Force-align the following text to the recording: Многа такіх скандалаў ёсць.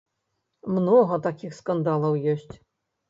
Многа 0.77 1.19
такіх 1.27 1.51
скандалаў 1.61 2.13
ёсць. 2.33 2.53